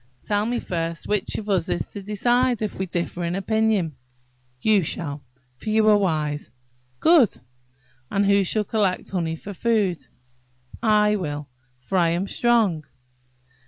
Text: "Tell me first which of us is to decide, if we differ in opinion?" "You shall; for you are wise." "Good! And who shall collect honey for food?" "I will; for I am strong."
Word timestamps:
"Tell 0.23 0.47
me 0.47 0.59
first 0.59 1.07
which 1.07 1.35
of 1.37 1.47
us 1.47 1.69
is 1.69 1.85
to 1.89 2.01
decide, 2.01 2.63
if 2.63 2.73
we 2.73 2.87
differ 2.87 3.23
in 3.23 3.35
opinion?" 3.35 3.95
"You 4.59 4.83
shall; 4.83 5.21
for 5.57 5.69
you 5.69 5.87
are 5.89 5.97
wise." 5.97 6.49
"Good! 6.99 7.37
And 8.09 8.25
who 8.25 8.43
shall 8.43 8.63
collect 8.63 9.11
honey 9.11 9.35
for 9.35 9.53
food?" 9.53 9.99
"I 10.81 11.17
will; 11.17 11.49
for 11.81 11.99
I 11.99 12.09
am 12.09 12.27
strong." 12.27 12.83